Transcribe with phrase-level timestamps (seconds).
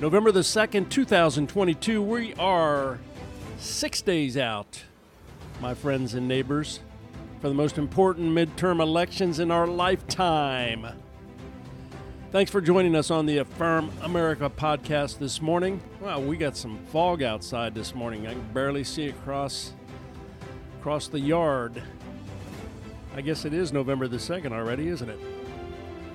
[0.00, 2.00] November the 2nd, 2022.
[2.00, 3.00] We are
[3.58, 4.84] six days out,
[5.60, 6.78] my friends and neighbors,
[7.40, 10.86] for the most important midterm elections in our lifetime.
[12.30, 15.80] Thanks for joining us on the Affirm America podcast this morning.
[16.00, 18.28] Wow, we got some fog outside this morning.
[18.28, 19.72] I can barely see across
[20.78, 21.82] across the yard.
[23.16, 25.18] I guess it is November the 2nd already, isn't it?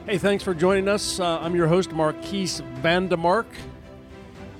[0.05, 1.19] Hey, thanks for joining us.
[1.19, 3.45] Uh, I'm your host, Marquise Vandemark.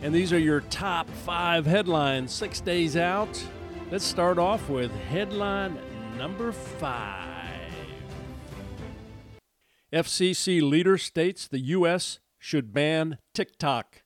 [0.03, 3.41] And these are your top five headlines six days out.
[3.89, 5.79] Let's start off with headline
[6.17, 7.23] number five
[9.93, 12.19] FCC leader states the U.S.
[12.37, 14.01] should ban TikTok.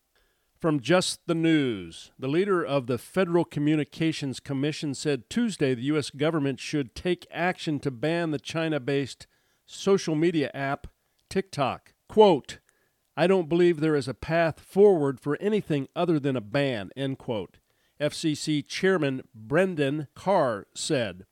[0.59, 6.11] From Just the News, the leader of the Federal Communications Commission said Tuesday the U.S.
[6.11, 9.25] government should take action to ban the China based
[9.65, 10.85] social media app
[11.27, 11.93] TikTok.
[12.07, 12.59] Quote,
[13.19, 17.17] I don't believe there is a path forward for anything other than a ban, end
[17.17, 17.57] quote.
[17.99, 21.25] FCC Chairman Brendan Carr said.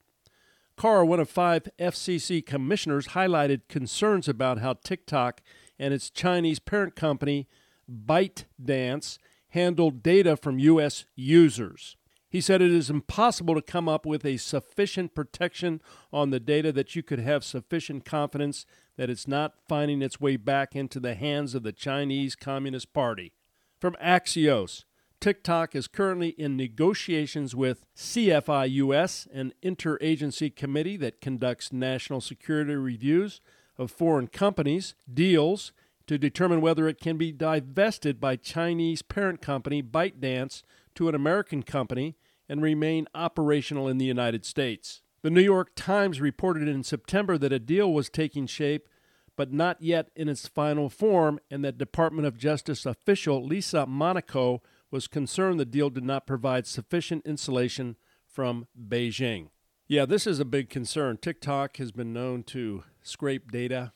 [0.75, 5.42] Carr, one of five FCC commissioners, highlighted concerns about how TikTok
[5.77, 7.47] and its Chinese parent company,
[7.88, 11.05] ByteDance, handled data from U.S.
[11.16, 11.97] users.
[12.36, 15.80] He said it is impossible to come up with a sufficient protection
[16.11, 18.66] on the data that you could have sufficient confidence
[18.97, 23.31] that it's not finding its way back into the hands of the Chinese Communist Party.
[23.80, 24.83] From Axios,
[25.22, 33.39] TikTok is currently in negotiations with CFIUS, an interagency committee that conducts national security reviews
[33.77, 35.71] of foreign companies, deals
[36.05, 40.64] to determine whether it can be divested by Chinese parent company ByteDance
[40.95, 42.17] to an American company
[42.48, 45.02] and remain operational in the United States.
[45.22, 48.88] The New York Times reported in September that a deal was taking shape,
[49.36, 54.61] but not yet in its final form, and that Department of Justice official Lisa Monaco
[54.92, 57.95] was concerned the deal did not provide sufficient insulation
[58.26, 59.48] from Beijing.
[59.88, 61.17] Yeah, this is a big concern.
[61.17, 63.94] TikTok has been known to scrape data.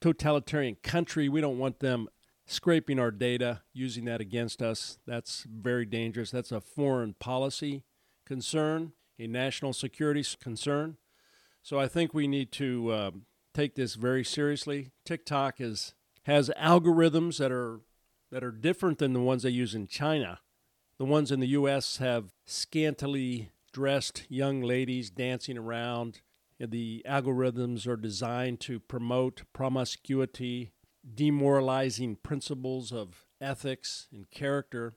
[0.00, 2.08] Totalitarian country, we don't want them
[2.46, 4.98] scraping our data, using that against us.
[5.06, 6.30] That's very dangerous.
[6.30, 7.84] That's a foreign policy
[8.26, 10.96] concern, a national security concern.
[11.62, 13.10] So I think we need to uh,
[13.54, 14.90] take this very seriously.
[15.04, 15.94] TikTok is
[16.24, 17.80] has algorithms that are
[18.30, 20.40] that are different than the ones they use in China.
[20.98, 21.98] The ones in the U.S.
[21.98, 26.20] have scantily dressed young ladies dancing around.
[26.60, 30.72] The algorithms are designed to promote promiscuity,
[31.14, 34.94] demoralizing principles of ethics and character,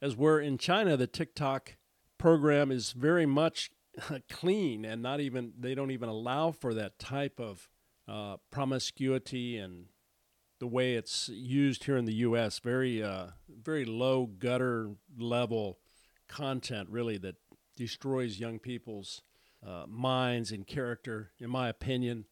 [0.00, 1.76] as where in China the TikTok
[2.18, 3.70] program is very much
[4.30, 7.68] clean and not even they don't even allow for that type of
[8.08, 9.86] uh, promiscuity and
[10.60, 12.60] the way it's used here in the U.S.
[12.60, 15.78] Very uh, very low gutter level
[16.28, 17.34] content really that
[17.76, 19.22] destroys young people's
[19.66, 22.24] uh, minds and character, in my opinion.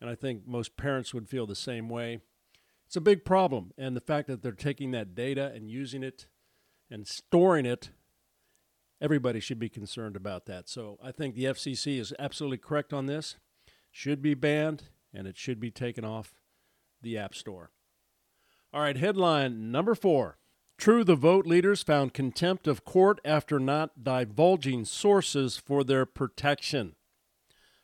[0.00, 2.20] And I think most parents would feel the same way.
[2.94, 3.72] It's a big problem.
[3.76, 6.26] And the fact that they're taking that data and using it
[6.88, 7.90] and storing it,
[9.00, 10.68] everybody should be concerned about that.
[10.68, 13.34] So I think the FCC is absolutely correct on this.
[13.90, 16.36] Should be banned and it should be taken off
[17.02, 17.72] the App Store.
[18.72, 20.38] All right, headline number four.
[20.78, 26.94] True the Vote leaders found contempt of court after not divulging sources for their protection.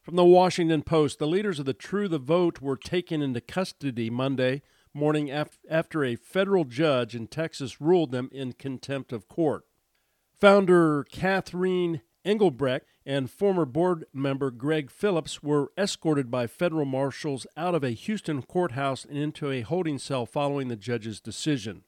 [0.02, 4.08] From the Washington Post, the leaders of the True the Vote were taken into custody
[4.08, 4.62] Monday
[4.92, 9.64] morning after a federal judge in Texas ruled them in contempt of court.
[10.38, 17.74] Founder Catherine Engelbrecht and former board member Greg Phillips were escorted by federal marshals out
[17.74, 21.84] of a Houston courthouse and into a holding cell following the judge's decision.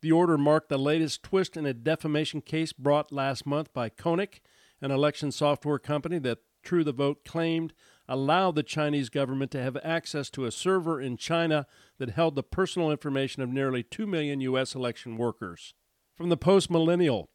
[0.00, 4.40] The order marked the latest twist in a defamation case brought last month by Konnech,
[4.80, 7.72] an election software company that True the Vote claimed
[8.08, 11.66] allowed the Chinese government to have access to a server in China
[11.98, 14.74] that held the personal information of nearly 2 million U.S.
[14.74, 15.74] election workers.
[16.14, 17.30] From the Post Millennial,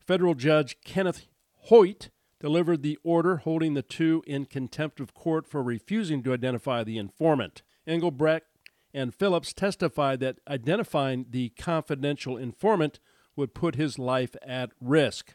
[0.00, 1.26] federal judge Kenneth
[1.68, 6.82] Hoyt delivered the order holding the two in contempt of court for refusing to identify
[6.82, 7.62] the informant.
[7.86, 8.46] Engelbrecht
[8.92, 12.98] and Phillips testified that identifying the confidential informant
[13.36, 15.34] would put his life at risk.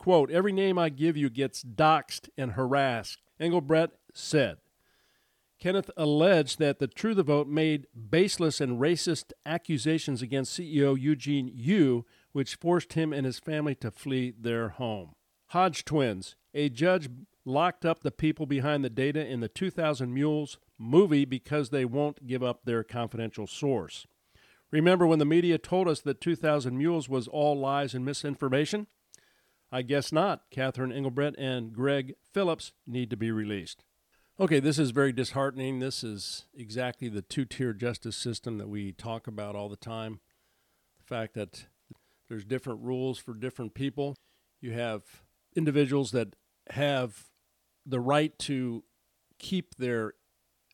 [0.00, 4.56] Quote, Every name I give you gets doxxed and harassed, Engelbrecht said.
[5.62, 11.52] Konnech alleged that the True the Vote made baseless and racist accusations against CEO Eugene
[11.54, 15.16] Yu, which forced him and his family to flee their home.
[15.48, 16.34] Hodge twins.
[16.54, 17.10] A judge
[17.44, 22.26] locked up the people behind the data in the 2000 Mules movie because they won't
[22.26, 24.06] give up their confidential source.
[24.70, 28.86] Remember when the media told us that 2000 Mules was all lies and misinformation?
[29.72, 30.42] I guess not.
[30.50, 33.84] Catherine Engelbrecht and Greg Phillips need to be released.
[34.38, 35.78] Okay, this is very disheartening.
[35.78, 40.20] This is exactly the two tier justice system that we talk about all the time.
[40.98, 41.66] The fact that
[42.28, 44.16] there's different rules for different people.
[44.60, 45.02] You have
[45.54, 46.34] individuals that
[46.70, 47.26] have
[47.84, 48.84] the right to
[49.38, 50.14] keep their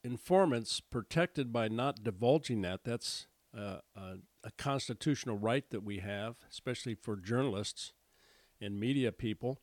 [0.05, 2.85] informants protected by not divulging that.
[2.85, 3.27] That's
[3.57, 7.93] uh, a, a constitutional right that we have, especially for journalists
[8.61, 9.61] and media people.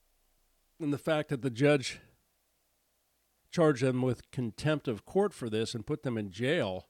[0.80, 2.00] And the fact that the judge
[3.52, 6.88] charged them with contempt of court for this and put them in jail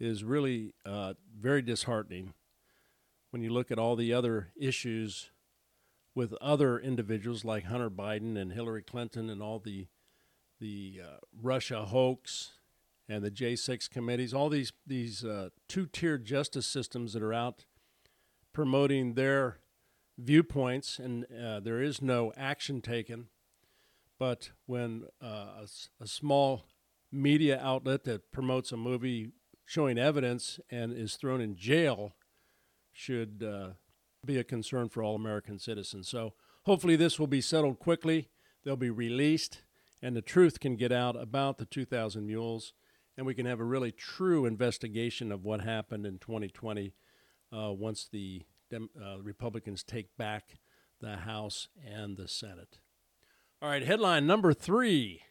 [0.00, 2.34] is really uh, very disheartening
[3.30, 5.30] when you look at all the other issues
[6.14, 9.88] with other individuals like Hunter Biden and Hillary Clinton and all the
[10.60, 12.52] the uh, Russia hoax
[13.08, 17.64] and the J6 committees, all these these uh, two-tier justice systems that are out
[18.52, 19.58] promoting their
[20.18, 23.28] viewpoints, and uh, there is no action taken
[24.18, 25.66] but when uh, a,
[26.00, 26.64] a, small
[27.10, 29.30] media outlet that promotes a movie
[29.64, 32.14] showing evidence and is thrown in jail
[32.92, 33.70] should uh,
[34.24, 36.08] be a concern for all American citizens.
[36.08, 36.34] So
[36.64, 38.28] hopefully this will be settled quickly.
[38.64, 39.62] They'll be released,
[40.00, 42.72] and the truth can get out about the 2,000 mules,
[43.16, 46.94] and we can have a really true investigation of what happened in 2020
[47.52, 50.58] uh, once the Dem- uh, Republicans take back
[51.00, 52.78] the House and the Senate.
[53.60, 55.22] All right, headline number three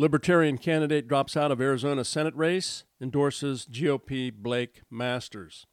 [0.00, 5.66] Libertarian candidate drops out of Arizona Senate race, endorses GOP Blake Masters.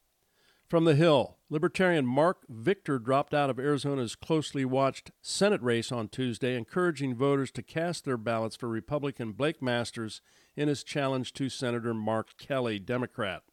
[0.68, 6.08] From the Hill, Libertarian Mark Victor dropped out of Arizona's closely watched Senate race on
[6.08, 10.22] Tuesday, encouraging voters to cast their ballots for Republican Blake Masters
[10.56, 13.44] in his challenge to Senator Mark Kelly, Democrat.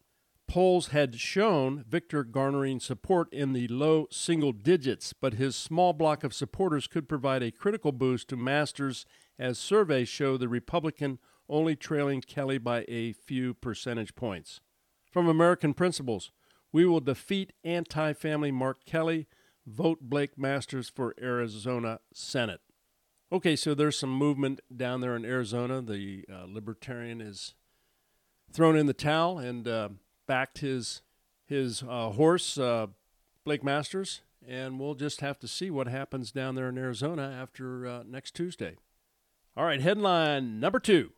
[0.46, 6.22] Polls had shown Victor garnering support in the low single digits, but his small block
[6.22, 9.06] of supporters could provide a critical boost to Masters
[9.38, 11.18] as surveys show the Republican
[11.48, 14.60] only trailing Kelly by a few percentage points.
[15.10, 16.30] From American Principles,
[16.72, 19.26] we will defeat anti family Mark Kelly.
[19.66, 22.60] Vote Blake Masters for Arizona Senate.
[23.32, 25.80] Okay, so there's some movement down there in Arizona.
[25.80, 27.54] The uh, Libertarian is
[28.52, 29.88] thrown in the towel, and uh,
[30.26, 31.02] backed his
[31.46, 32.86] his uh, horse, uh,
[33.44, 37.86] Blake Masters, and we'll just have to see what happens down there in Arizona after
[37.86, 38.76] uh, next Tuesday.
[39.56, 41.12] All right, headline number two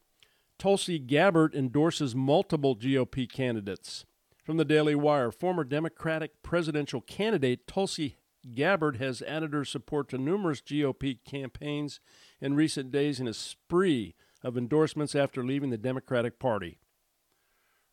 [0.59, 4.05] Tulsi Gabbard endorses multiple GOP candidates.
[4.45, 8.17] From the Daily Wire, former Democratic presidential candidate Tulsi
[8.55, 11.99] Gabbard has added her support to numerous GOP campaigns
[12.41, 16.79] in recent days in a spree of endorsements after leaving the Democratic Party.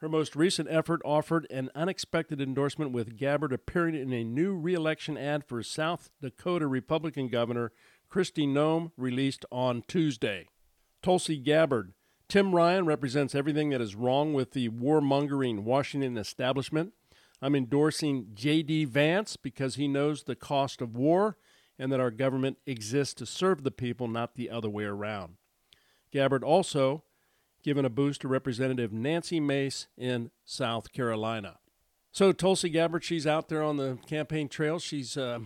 [0.03, 5.17] Her most recent effort offered an unexpected endorsement with Gabbard appearing in a new reelection
[5.17, 7.71] ad for South Dakota Republican Governor
[8.11, 10.49] Kristi Noem, released on Tuesday.
[11.01, 11.93] Tulsi Gabbard.
[12.27, 16.91] Tim Ryan represents everything that is wrong with the warmongering Washington establishment.
[17.41, 18.83] I'm endorsing J.D.
[18.83, 21.37] Vance because he knows the cost of war
[21.79, 25.35] and that our government exists to serve the people, not the other way around.
[26.11, 27.05] Gabbard also
[27.63, 31.59] given a boost to Representative Nancy Mace in South Carolina.
[32.11, 34.77] So Tulsi Gabbard, she's out there on the campaign trail.
[34.77, 35.39] She's, uh,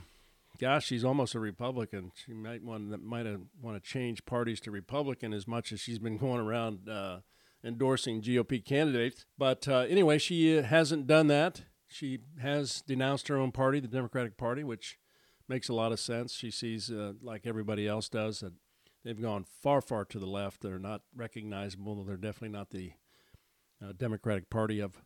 [0.60, 2.12] gosh, she's almost a Republican.
[2.16, 3.26] She might want might
[3.62, 7.20] want to change parties to Republican as much as she's been going around uh,
[7.64, 9.26] endorsing GOP candidates.
[9.38, 11.62] But uh, anyway, she hasn't done that.
[11.88, 14.98] She has denounced her own party, the Democratic Party, which
[15.48, 16.34] makes a lot of sense.
[16.34, 18.52] She sees, uh, like everybody else does, that
[19.04, 20.62] they've gone far, far to the left.
[20.62, 22.04] They're not recognizable.
[22.04, 22.92] They're definitely not the
[23.84, 25.02] uh, Democratic Party of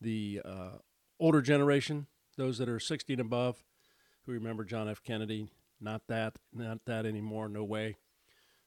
[0.00, 0.78] the uh,
[1.20, 3.62] older generation, those that are 60 and above,
[4.26, 5.02] who remember John F.
[5.02, 5.48] Kennedy.
[5.80, 7.48] Not that, not that anymore.
[7.48, 7.96] No way.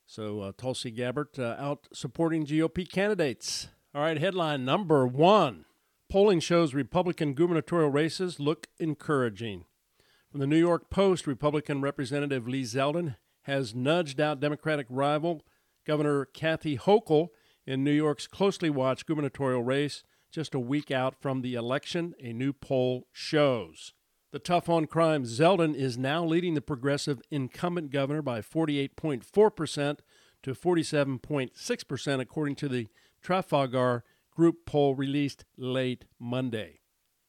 [0.05, 3.69] So uh, Tulsi Gabbard uh, out supporting GOP candidates.
[3.93, 5.65] All right, headline number one:
[6.09, 9.65] Polling shows Republican gubernatorial races look encouraging.
[10.29, 15.41] From the New York Post, Republican Representative Lee Zeldin has nudged out Democratic rival
[15.85, 17.29] Governor Kathy Hochul
[17.65, 22.33] in New York's closely watched gubernatorial race just a week out from the election, a
[22.33, 23.93] new poll shows.
[24.31, 29.99] The tough on crime Zeldin is now leading the progressive incumbent governor by 48.4%
[30.43, 32.87] to 47.6%, according to the
[33.21, 34.03] Trafalgar
[34.35, 36.81] Group poll released late Monday.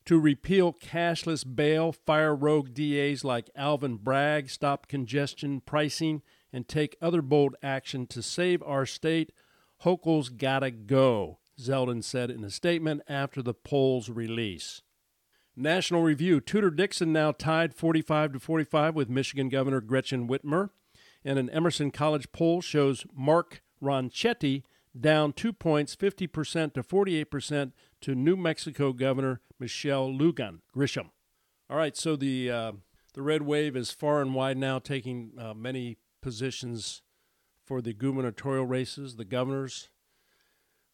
[0.06, 6.22] To repeal cashless bail, fire rogue DAs like Alvin Bragg, stop congestion pricing,
[6.52, 9.32] and take other bold action to save our state,
[9.82, 14.82] Hochul's gotta go, Zeldin said in a statement after the poll's release.
[15.56, 20.70] National Review Tudor Dixon now tied 45 to 45 with Michigan Governor Gretchen Whitmer,
[21.24, 24.62] and an Emerson College poll shows Mark Ronchetti
[24.98, 27.72] down two points, 50% to 48%
[28.02, 31.10] to New Mexico Governor Michelle Lujan Grisham.
[31.68, 32.72] All right, so the uh,
[33.14, 37.02] the red wave is far and wide now, taking uh, many positions
[37.64, 39.88] for the gubernatorial races, the governors.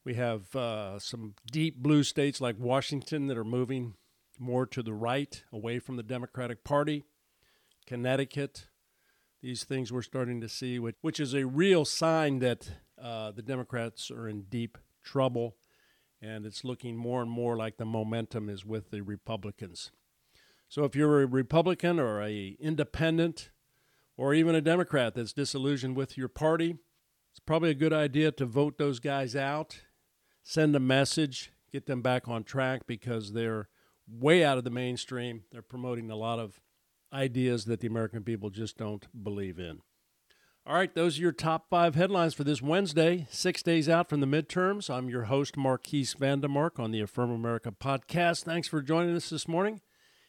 [0.04, 3.94] We have uh, some deep blue states like Washington that are moving
[4.38, 7.04] more to the right, away from the Democratic Party.
[7.86, 8.68] Connecticut,
[9.42, 13.42] these things we're starting to see, which, which is a real sign that uh, the
[13.42, 15.56] Democrats are in deep trouble,
[16.22, 19.90] and it's looking more and more like the momentum is with the Republicans.
[20.68, 23.50] So if you're a Republican or a independent
[24.16, 26.78] or even a Democrat that's disillusioned with your party,
[27.32, 29.80] it's probably a good idea to vote those guys out,
[30.42, 33.68] send a message, get them back on track because they're
[34.08, 35.42] way out of the mainstream.
[35.50, 36.60] They're promoting a lot of
[37.12, 39.80] ideas that the American people just don't believe in.
[40.64, 44.20] All right, those are your top five headlines for this Wednesday, six days out from
[44.20, 44.88] the midterms.
[44.88, 48.44] I'm your host, Marquise Vandemark, on the Affirm America podcast.
[48.44, 49.80] Thanks for joining us this morning,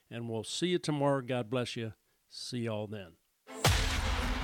[0.10, 1.22] and we'll see you tomorrow.
[1.22, 1.94] God bless you.
[2.30, 3.12] See y'all then.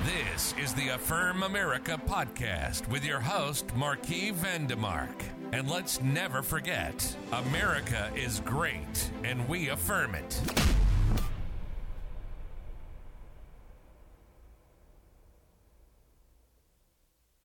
[0.05, 5.19] This is the Affirm America podcast with your host, Marquis Vandemark.
[5.53, 10.39] And let's never forget America is great, and we affirm it.